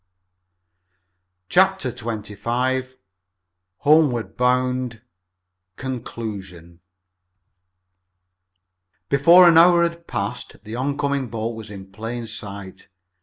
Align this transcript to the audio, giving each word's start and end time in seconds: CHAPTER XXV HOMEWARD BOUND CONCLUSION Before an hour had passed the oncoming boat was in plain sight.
CHAPTER 1.47 1.91
XXV 1.91 2.95
HOMEWARD 3.81 4.35
BOUND 4.35 5.01
CONCLUSION 5.75 6.79
Before 9.09 9.47
an 9.47 9.59
hour 9.59 9.83
had 9.83 10.07
passed 10.07 10.55
the 10.63 10.75
oncoming 10.75 11.29
boat 11.29 11.55
was 11.55 11.69
in 11.69 11.91
plain 11.91 12.25
sight. 12.25 12.87